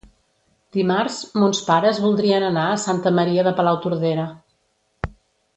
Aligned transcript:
Dimarts 0.77 1.17
mons 1.43 1.59
pares 1.67 2.01
voldrien 2.07 2.47
anar 2.49 2.65
a 2.71 2.81
Santa 2.87 3.15
Maria 3.21 3.47
de 3.49 3.55
Palautordera. 3.61 4.29